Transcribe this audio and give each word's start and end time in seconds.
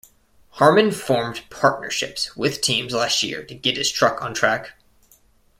Harmon 0.53 0.89
formed 0.91 1.47
partnerships 1.51 2.35
with 2.35 2.59
teams 2.59 2.91
last 2.91 3.21
year 3.21 3.45
to 3.45 3.53
get 3.53 3.77
his 3.77 3.91
truck 3.91 4.19
on 4.23 4.33
track. 4.33 4.71